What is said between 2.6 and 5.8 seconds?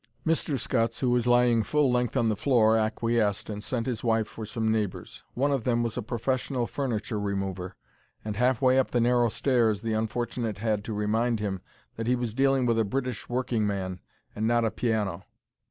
acquiesced, and sent his wife for some neighbours. One of